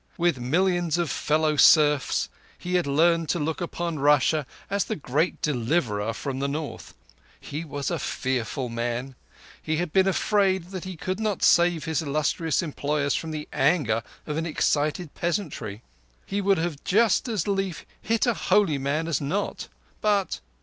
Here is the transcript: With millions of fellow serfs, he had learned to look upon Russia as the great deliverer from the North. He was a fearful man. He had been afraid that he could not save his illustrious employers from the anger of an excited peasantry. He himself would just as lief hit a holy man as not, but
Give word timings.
With 0.17 0.39
millions 0.39 0.97
of 0.97 1.11
fellow 1.11 1.57
serfs, 1.57 2.27
he 2.57 2.73
had 2.73 2.87
learned 2.87 3.29
to 3.29 3.39
look 3.39 3.61
upon 3.61 3.99
Russia 3.99 4.47
as 4.67 4.83
the 4.85 4.95
great 4.95 5.39
deliverer 5.43 6.11
from 6.13 6.39
the 6.39 6.47
North. 6.47 6.95
He 7.39 7.63
was 7.63 7.91
a 7.91 7.99
fearful 7.99 8.67
man. 8.67 9.13
He 9.61 9.77
had 9.77 9.93
been 9.93 10.07
afraid 10.07 10.69
that 10.71 10.85
he 10.85 10.97
could 10.97 11.19
not 11.19 11.43
save 11.43 11.85
his 11.85 12.01
illustrious 12.01 12.63
employers 12.63 13.13
from 13.13 13.29
the 13.29 13.47
anger 13.53 14.01
of 14.25 14.37
an 14.37 14.47
excited 14.47 15.13
peasantry. 15.13 15.83
He 16.25 16.37
himself 16.37 16.57
would 16.57 16.83
just 16.83 17.27
as 17.27 17.47
lief 17.47 17.85
hit 18.01 18.25
a 18.25 18.33
holy 18.33 18.79
man 18.79 19.07
as 19.07 19.21
not, 19.21 19.67
but 20.01 20.39